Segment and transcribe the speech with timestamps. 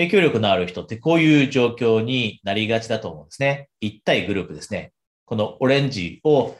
[0.00, 3.68] 影響力のある人ってこういう状況になりがちだと思うんですね。
[3.80, 4.92] 一対グループですね。
[5.26, 6.56] このオレンジを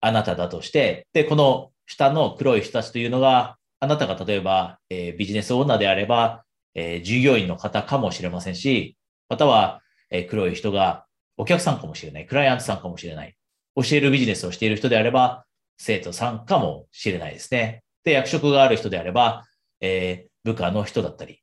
[0.00, 6.44] あなただとして、で、この下の黒い人たちというのが、あなたが例えば、えー、ビジネスオーナーであれば、
[6.74, 8.96] えー、従業員の方かもしれませんし、
[9.30, 9.80] または、
[10.10, 11.06] えー、黒い人が
[11.38, 13.34] お客さんかもしれない、クライアントさんかもしれない、
[13.74, 15.46] 教えるビジネスをしている人であれば、
[15.78, 17.84] 生徒さんかもしれないですね。
[18.04, 19.44] で、役職がある人であれば、
[19.80, 21.40] えー、部下の人だったり。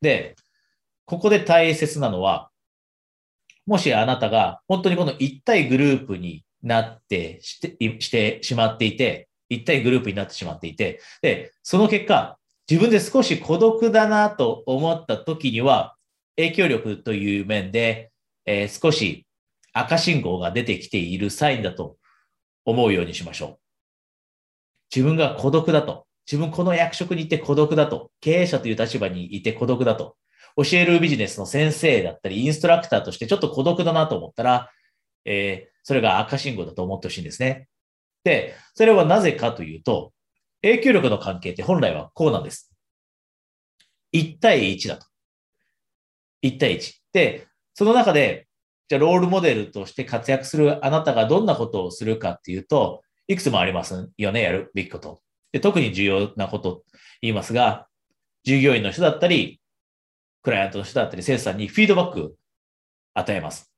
[0.00, 0.36] で、
[1.10, 2.50] ここで大切なのは、
[3.66, 12.38] もしあなたが本当にこの一対グループになってしてしてしまっていて、一対グループになってしまっていて、で、その結果、
[12.70, 15.96] 自分で少し孤独だなと思った時には、
[16.36, 18.12] 影響力という面で、
[18.46, 19.26] えー、少し
[19.72, 21.96] 赤信号が出てきているサインだと
[22.64, 23.58] 思うようにしましょう。
[24.94, 26.06] 自分が孤独だと。
[26.24, 28.12] 自分この役職にいて孤独だと。
[28.20, 30.14] 経営者という立場にいて孤独だと。
[30.56, 34.70] 教えるビジネスの先生だったり、インストラクターとしてちょっと孤独だなと思ったら、
[35.24, 37.68] えー、それが赤信号だと思ってほしいんですね。
[38.24, 40.12] で、それはなぜかというと、
[40.62, 42.72] 影響力の関係って本来はこうなんです。
[44.12, 45.06] 1対1だと。
[46.42, 46.94] 1対1。
[47.12, 48.46] で、その中で、
[48.88, 55.20] じゃあロールモデルとして活躍するあなたがどんなことをするかっていうと、いくつもありますよね、やるべきこと。
[55.52, 56.84] で特に重要なこと
[57.22, 57.86] 言いますが、
[58.44, 59.59] 従業員の人だったり、
[60.42, 62.36] クライアントの人だったり、生徒さんにフィードバック
[63.14, 63.70] 与えます。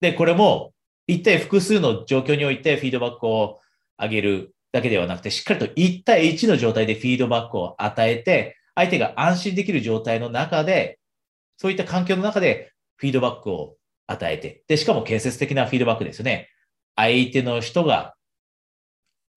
[0.00, 0.72] で、これも
[1.06, 3.60] 一体複数の状況においてフィードバックを
[4.00, 10.98] 上げるだけではなくて、しっかりと1対1の状態でフィードバックを与えて、相手が安心できる状態の中で、
[11.56, 13.76] そういった環境の中でフィードバックを
[14.06, 16.50] 与えて、で、しかも建設的なフィードバックですよね。
[16.94, 18.14] 相手の人が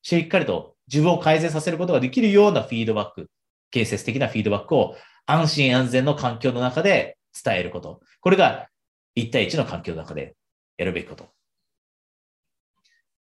[0.02, 3.30] しっかりと自分を改善させることができるようなフィードバック、
[3.72, 4.95] 建設的なフィードバックを
[5.30, 8.02] 安心安全の環境の中で伝えること。
[8.20, 8.68] これが
[9.16, 10.36] 1対1の環境の中で
[10.76, 11.30] やるべきこと。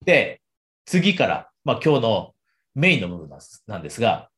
[0.05, 0.41] で、
[0.87, 2.35] 次から、まあ、今日の
[2.77, 4.31] メインの部分なんですが、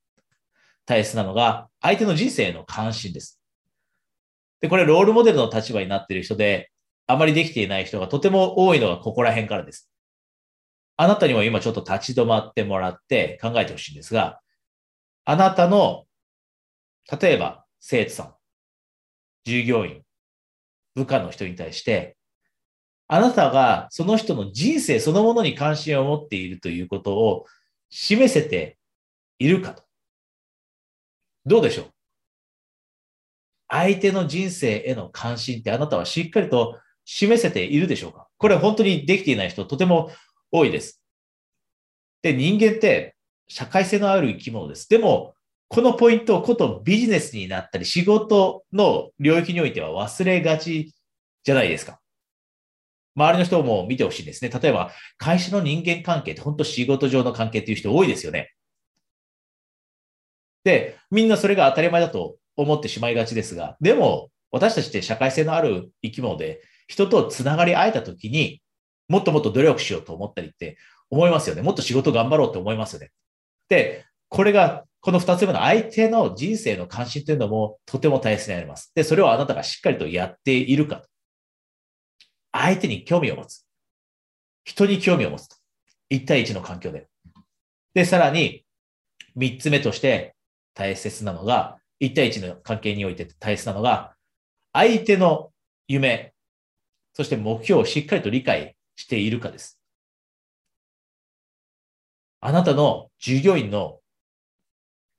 [0.86, 3.38] 大切なのが相手の人生への関心です。
[4.62, 6.70] で、これロールモデルの立場になっている人で、
[7.06, 9.90] あまりできていない人がとても多いのがここら辺からです。
[10.96, 14.40] あなたにも今ちょっと立ち止まってもらって考えてほしいんですが、
[15.26, 16.06] あなたの、
[17.20, 18.34] 例えば生徒さん、
[19.44, 20.02] 従業員、
[20.94, 22.16] 部下の人に対して、
[23.08, 27.46] あなたがその人の人生そのものに関心を持っているということを
[27.90, 28.78] 示せて
[29.38, 29.82] いるかと。
[31.46, 31.86] どうでしょう？
[33.68, 38.28] 相手の人生への関心ってあなたはしっかりと示せているでしょうか？
[38.36, 40.10] これ本当にできていない人とても
[40.52, 41.02] 多いです。
[42.22, 43.16] で、人間って
[43.48, 44.88] 社会性のある生き物です。
[44.88, 45.34] でも、
[45.70, 50.92] このポイントをことビジネスになったり仕事の領域においては忘れがち
[51.44, 52.00] じゃないですか。
[53.14, 54.50] 周りの人も見てほしいですね。
[54.50, 58.52] 例えば、会社の人間関係って本当仕事上の関係っていう人多いですよね。
[60.64, 68.60] で、みんなそれが当たり前だと思ってしまいがちですが、でも、私たちって社会性のある生き物で、人とつながり合えたときに、
[69.08, 70.78] もっともっと努力しようと思ったりって
[71.10, 71.62] 思いますよね。
[71.62, 73.12] もっと仕事頑張ろうって思いますよね。
[73.68, 78.92] で、これが、この二つ目の相手の人生の関心というのもとても大切になります。
[78.94, 81.02] で、それをあなたがしっかりとやっているか。
[82.52, 83.64] 相手に興味を持つ。
[84.64, 85.56] 人に興味を持つと。
[86.10, 87.08] 一対一の環境で。
[87.94, 88.64] で、さらに、
[89.34, 90.34] 三つ目として
[90.74, 94.14] 大切なのが、一対一の関係において大切なのが、
[94.72, 95.52] 相手の
[95.88, 96.34] 夢、
[97.14, 99.80] そして目標をしっかりと理解しているかです。
[102.40, 103.99] あなたの従業員の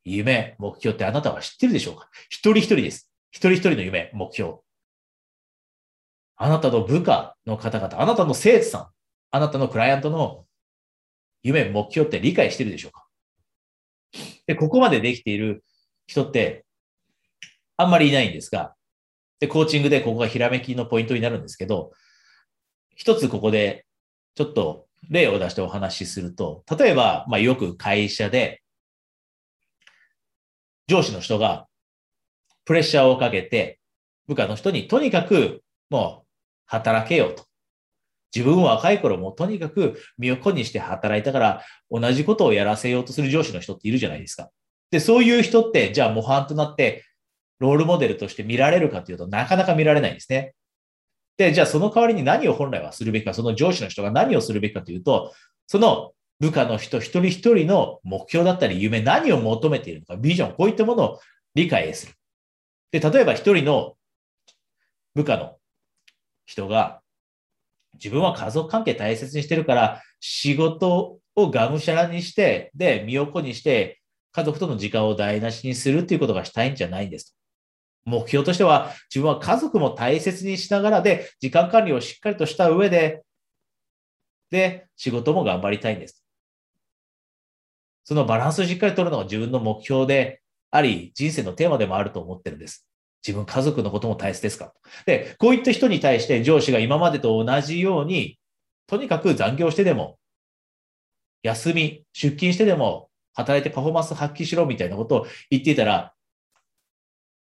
[0.04, 2.10] 夢、目標ってあなたは知ってるでしょうか？
[2.30, 3.12] 一人一人です。
[3.32, 4.56] 一人一人の夢、目標。
[6.36, 8.88] あなたの部下の方々、あなたの生徒さん、
[9.30, 10.46] あなたのクライアントの
[11.44, 13.06] 夢、目標って理解してるでしょうか？
[14.48, 15.64] で、ここまでできている
[16.08, 16.66] 人って
[17.78, 18.74] あんまりいないんですが、
[19.40, 21.92] で、コーチングでここがひらめきのポイントになるんですけど、
[22.96, 23.86] 一つここで
[24.36, 28.61] ちょっと例を出してお話しすると、例えば、まあ、よく会社で
[30.92, 31.68] 上司の人が
[32.66, 33.80] プレッシャーをかけて
[34.28, 36.28] 部下の人にとにかくもう
[36.66, 37.46] 働けよと。
[38.36, 44.50] 自分は若い頃もとにかく身を粉にして働いたから同じことをやらせようとする上司の人っているじゃないですか。
[44.90, 47.06] で、そういう人ってじゃあ模範となって
[47.60, 50.54] ロールモデルとして見られるかというとなかなか見られないんですね。
[51.38, 55.34] で、じゃあその代わりに何を本来はするべきか、その上司の人が何をするべきかというと、
[55.68, 56.12] その
[56.42, 61.20] 部下の人一人一人の目標だったり夢、何を求めているのか、ビジョン、こういったものを
[61.54, 62.14] 理解する。
[62.92, 63.94] で、例えば一人の
[65.14, 65.58] 部下の
[66.48, 67.02] 人が、
[67.94, 74.02] 自分は家族関係大切にしてるから、仕事をがむしゃらにして、で、身を粉にして、
[74.32, 77.38] 家族との時間を台無しにするっていうことがしたいんじゃないんです。
[78.04, 83.22] 目標としては、自分は家族も大切にしながらで、時間管理をしっかりとした上で、
[84.50, 86.21] で、仕事も頑張りたいんです。
[88.04, 92.88] そのバランスをしっかり取るのが自分の目標であり、人生のテーマでもあると思ってるんです。
[93.26, 94.74] 自分、家族のことも大切ですか？
[95.06, 98.40] で、こういった人に対して上司が今までと同じように、
[98.88, 100.18] とにかく残業してでも、
[101.44, 106.14] 休み、出勤してでも、働いてパフォーマンス発揮しろみたいなことを言っていたら、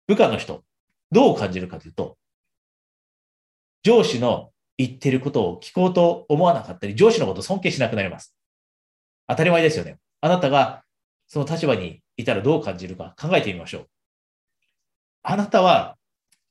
[0.07, 0.63] 部下の人、
[1.11, 2.17] どう感じるかというと、
[3.83, 8.35] 上司の言ってることを聞こうと思わなかったり、上司のことを尊敬しなくなります。
[9.27, 9.97] 当たり前ですよね。
[10.21, 10.83] あなたが
[11.27, 13.87] その立場にいたらどう感じるか考えてみましょう。
[15.23, 15.97] あなたは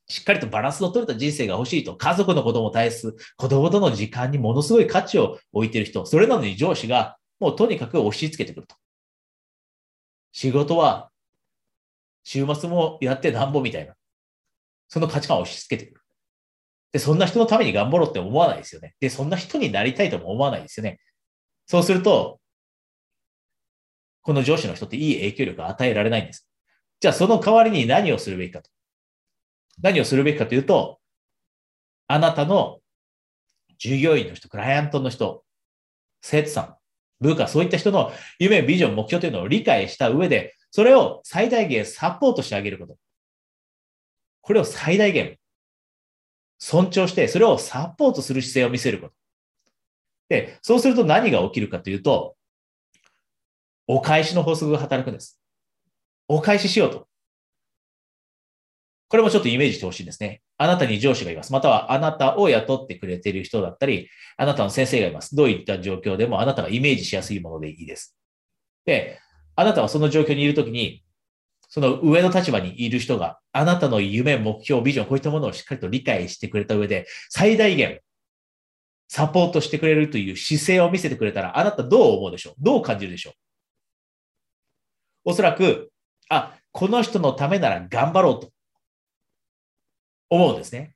[0.09, 8.75] しっかりとバランスの取れた人生が欲しいと、家族のことも大切、子供との時間にものすごい価値を置いている人、それなのに上司がもうとにかく押し付けてくると。
[10.33, 11.11] 仕事は
[12.25, 13.95] 週末もやってなんぼみたいな。
[14.89, 16.01] その価値観を押し付けてくる。
[16.93, 18.95] で、そんな人のために頑張ろうって思わないですよね。
[18.99, 20.99] で、そんな人になりたいとも思わないですよね。
[21.67, 22.40] そうすると、
[24.23, 26.49] この上司の人っていい影響力を与えられないんです。
[27.01, 28.71] じゃあその代わりに何をするべきかと。
[29.83, 30.99] 何をするべきかというと、
[32.07, 32.81] あなたの
[33.79, 35.43] 従業員の人、クライアントの人、
[36.21, 36.77] 生徒さん、
[37.21, 42.97] 部下、そういった人の夢、ビジョン、目標というのを理解した上で、それを最大限サポートしてあげること。
[44.43, 45.39] これを最大限
[46.59, 49.15] 尊重して、それをサポートする姿勢を見せること。
[50.29, 52.37] で、そうすると何が起きるかというと、
[53.93, 55.41] お返しの法則が働くんです。
[56.29, 57.09] お返ししようと。
[59.09, 60.43] これもちょっとイメージしてほしいんですね。
[60.59, 61.53] あなたに上司がいます。
[61.53, 65.35] またはあなたを雇ってくれている人だったり、あなたの先生がいます。
[65.35, 68.17] どういった状況でもあなたがイメージしやすいものでいいです。
[68.85, 69.19] で、
[69.57, 71.03] あなたはその状況にいるときに、
[71.69, 77.99] その上の立場にいる人があなたの夢、目標、ビジョン、こういったものをしっかりと理解してくれた上で、最大限
[79.09, 82.55] サポートしてくれるという姿勢を見せてくれたら、あなたどう思うでしょう？
[82.61, 83.33] どう感じるでしょう？
[85.31, 85.93] おそらく、
[86.29, 88.53] あ、この人のためなら頑張ろうと
[90.29, 90.95] 思うんですね。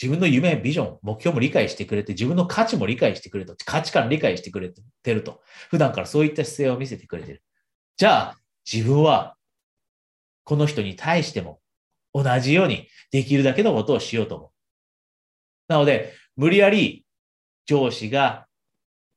[0.00, 4.72] 自分の夢、ビジョン、目標も理解してくれて、自分の価値も理解してくれと、価値観理解してくれ
[5.02, 5.40] てると。
[5.70, 7.42] 普段からそういった姿勢を見せてくれてる。
[7.96, 8.38] じゃあ、
[8.70, 9.36] 自分は、
[10.42, 11.60] この人に対しても、
[12.12, 14.50] 同じようにできるだけのことをしようと思う。
[15.68, 17.06] なので、無理やり
[17.66, 18.46] 上司が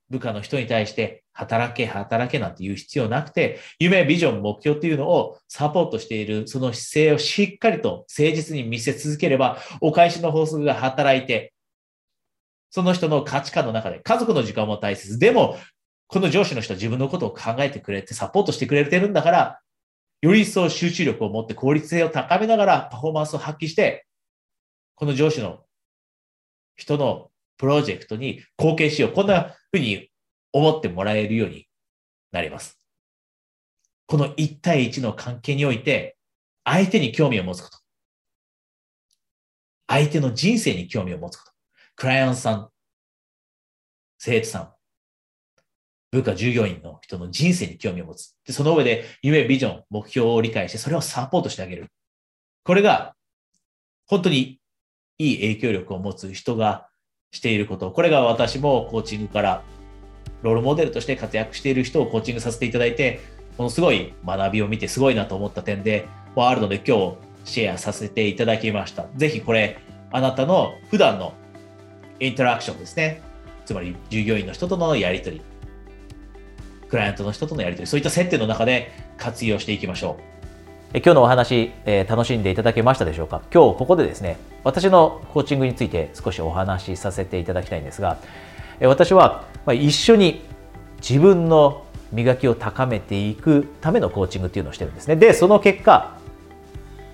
[0.09, 11.53] 部下の人に対して働け、働けなんて言う必要なくて、夢、ビジョン、目標っていうのをサポートしている、その姿勢をしっかりと誠実に見せ続ければ、お返しの法則が働いて、
[12.71, 15.19] その人の価値観の中で、家族の時間も大切。
[15.19, 15.57] でも、
[16.07, 19.59] この上司の人は自分のことを考えてくれて、サポートしてくれてるんだから、
[20.21, 24.07] より一層集中力を持って効率性を高めながらパフォーマンスを発揮して、
[24.95, 25.59] この上司の
[26.75, 29.11] 人のプロジェクトに貢献しよう。
[29.11, 30.09] こんなふうに
[30.53, 31.67] 思ってもらえるように
[32.31, 32.79] なります。
[34.05, 36.17] この1対1の関係において、
[36.63, 37.77] 相手に興味を持つこと。
[39.87, 41.51] 相手の人生に興味を持つこと。
[41.95, 42.69] クライアントさん、
[44.17, 44.73] 生徒さん、
[46.11, 48.35] 部下従業員の人の人生に興味を持つ。
[48.45, 51.87] で、その上で夢、ビジョン、目標を理解して、それをサポートしてあげる。
[52.63, 53.15] これが、
[54.05, 54.59] 本当に
[55.17, 56.87] いい影響力を持つ人が
[57.31, 57.91] していること。
[57.91, 59.63] これが私もコーチングから
[60.43, 63.19] ロールモデルとして活躍している人をコーチングさせていただいて、
[63.57, 67.15] ものすごい学びを見てすごいなと思った点で、あるので今日
[67.45, 69.05] シェアさせていただきました。
[69.15, 69.79] ぜひこれ、
[70.11, 71.33] あなたの普段の
[72.19, 73.21] インタラクションですね。
[73.65, 75.41] つまり従業員の人とのやりとり、
[76.87, 80.23] クライアントの人とのやりとり、そういった接点の中で活用していきましょう。
[80.93, 83.41] え今日のお話、えー、楽しんでいただけましたでしょうか？
[83.53, 88.19] 今日ここでですね、私のコーチングについて少しお話しさせていただきたいんですが、
[88.81, 90.41] 私は一緒に
[90.97, 95.15] 自分の磨きを高めていくためのコーチングっていうのをしてるんですね。
[95.15, 96.17] で、その結果、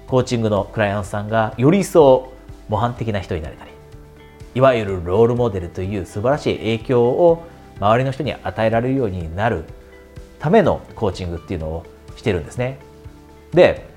[0.08, 2.32] コーチングのクライアントさんがより一層
[2.70, 3.72] 模範的な人になれたり、
[4.56, 7.44] いわゆるロールモデルという素晴らしい影響を
[7.80, 9.64] 周りの人に与えられるようになる
[10.40, 12.78] ためのコーチングっていうのをしてるんですね。
[13.54, 13.88] で、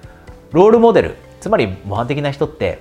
[0.52, 2.78] ロールモデル、つまり模範的な人って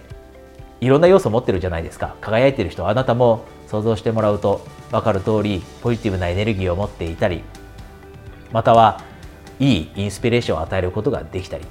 [0.79, 2.15] いろんな要素を持ってるじゃないですか。
[2.21, 7.43] 輝いてる人、あなたも想像してもらうと分かる通りポジティブなエネルギーを持っていたり
[8.51, 9.01] または
[9.59, 11.65] いいインスピレーションを与えることができたり。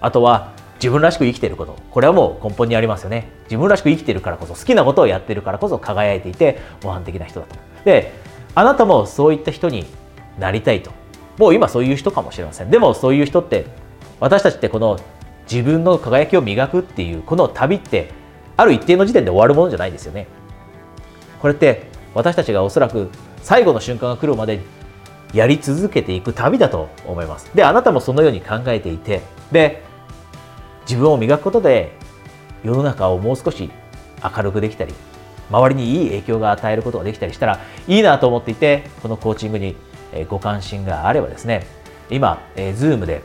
[0.00, 1.76] あとは自分らしく生きていること。
[1.92, 3.28] これはもう根本にありますよね。
[3.44, 7.54] 自分らしく生きているからこそ好きなことをやっているからこそ輝いていて模範的な人だと。
[7.84, 8.12] で
[8.56, 9.86] あなたもそういった人に
[10.40, 10.90] なりたいと。
[11.38, 12.70] もう今そういう人かもしれません。
[12.70, 13.66] でもそういう人って
[14.18, 14.98] 私たちってこの
[15.50, 18.10] 自分の輝きを磨くっていうこの旅って
[18.56, 20.26] ある一定の時点で終わるものじゃないですよね。
[21.42, 21.82] これって
[22.14, 23.10] 私たちがおそらく
[23.42, 24.60] 最後の瞬間が来るまで
[25.34, 27.50] やり続けていく旅だと思います。
[27.54, 29.20] であなたもそのように考えていて
[29.50, 29.82] で
[30.88, 31.92] 自分を磨くことで
[32.62, 33.70] 世の中をもう少し
[34.22, 34.94] 明るくできたり
[35.50, 39.76] 周りにいい影響が与えることができたりしたらいいなと思っていてこのコーチングに
[40.28, 41.66] ご関心があればですね
[42.10, 43.22] 今、Zoom で、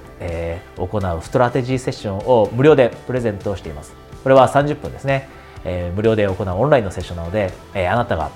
[0.78, 3.94] 行うストラテジーセッションを無料でプレゼントしています。
[4.24, 5.28] これは30分ですね、
[5.68, 8.32] え、無料で行うオンラインのセッションなので、え、あなたが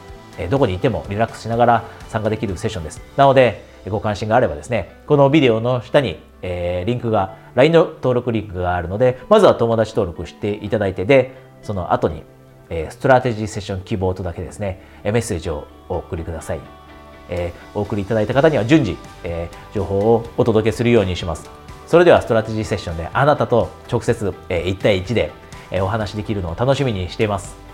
[0.49, 3.01] どこにいてもリラックスしながら参加できるセッションです。
[3.17, 12.23] なのでご関心があればですねこのビデオの下に、え、リンクが LINE の登録リンクがあるのでまずは友達登録していただいてでその後に、
[12.69, 16.59] え、ストラテジーセッション希望とだけですねメッセージをお送りください、
[17.29, 21.49] え、お送りいただいた方には順次、え、情報をお届けするようにします。
[21.87, 25.31] それではストラテジーセッションであなたと直接、え、1対1で
[25.79, 27.70] お話しできるのを楽しみにしています。